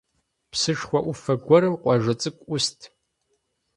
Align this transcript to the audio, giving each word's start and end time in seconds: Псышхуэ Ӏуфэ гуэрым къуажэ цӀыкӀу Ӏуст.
Псышхуэ 0.51 0.99
Ӏуфэ 1.05 1.33
гуэрым 1.43 1.75
къуажэ 1.81 2.13
цӀыкӀу 2.21 2.45
Ӏуст. 2.49 2.79